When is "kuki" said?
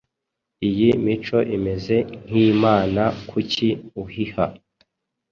3.29-3.67